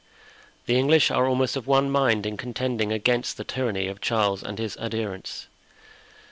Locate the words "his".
4.57-4.75